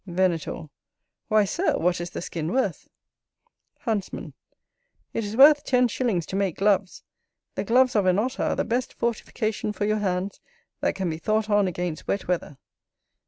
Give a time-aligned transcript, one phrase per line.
[0.07, 0.67] Venator.
[1.27, 2.87] Why, Sir, what is the skin worth?
[3.81, 4.33] Huntsman.
[5.13, 7.03] It is worth ten shillings to make gloves;
[7.53, 10.39] the gloves of an Otter are the best fortification for your hands
[10.79, 12.57] that can be thought on against wet weather.